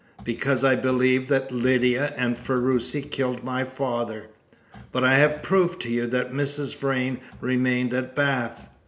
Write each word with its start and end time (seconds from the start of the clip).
"Because 0.23 0.63
I 0.63 0.73
believe 0.73 1.27
that 1.27 1.51
Lydia 1.51 2.11
and 2.17 2.35
Ferruci 2.35 3.03
killed 3.03 3.43
my 3.43 3.63
father." 3.63 4.29
"But 4.91 5.03
I 5.03 5.13
have 5.17 5.43
proved 5.43 5.79
to 5.83 5.91
you 5.91 6.07
that 6.07 6.31
Mrs. 6.33 6.75
Vrain 6.75 7.19
remained 7.39 7.93
at 7.93 8.15
Bath." 8.15 8.67